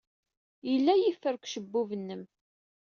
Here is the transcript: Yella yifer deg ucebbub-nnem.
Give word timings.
Yella 0.69 0.93
yifer 0.95 1.33
deg 1.35 1.43
ucebbub-nnem. 1.45 2.23